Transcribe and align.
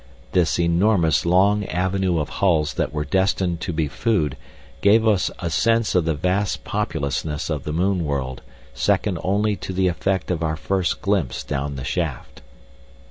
This 0.31 0.57
enormous 0.57 1.27
long 1.27 1.63
avenue 1.65 2.17
of 2.17 2.27
hulls 2.41 2.73
that 2.73 2.91
were 2.91 3.05
destined 3.05 3.61
to 3.61 3.71
be 3.71 3.87
food 3.87 4.35
gave 4.81 5.07
us 5.07 5.29
a 5.37 5.51
sense 5.51 5.93
of 5.93 6.05
the 6.05 6.15
vast 6.15 6.63
populousness 6.63 7.51
of 7.51 7.65
the 7.65 7.71
moon 7.71 8.03
world 8.03 8.41
second 8.73 9.19
only 9.23 9.55
to 9.57 9.71
the 9.71 9.87
effect 9.87 10.31
of 10.31 10.41
our 10.41 10.55
first 10.55 11.03
glimpse 11.03 11.43
down 11.43 11.75
the 11.75 11.83
shaft. 11.83 12.41